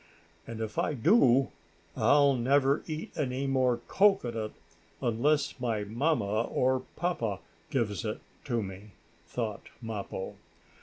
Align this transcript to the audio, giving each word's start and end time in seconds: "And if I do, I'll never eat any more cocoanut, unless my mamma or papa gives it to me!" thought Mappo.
"And 0.47 0.61
if 0.61 0.79
I 0.79 0.95
do, 0.95 1.49
I'll 1.95 2.33
never 2.33 2.81
eat 2.87 3.11
any 3.15 3.45
more 3.45 3.81
cocoanut, 3.87 4.51
unless 4.99 5.59
my 5.59 5.83
mamma 5.83 6.41
or 6.45 6.79
papa 6.95 7.37
gives 7.69 8.03
it 8.03 8.19
to 8.45 8.63
me!" 8.63 8.93
thought 9.27 9.69
Mappo. 9.79 10.37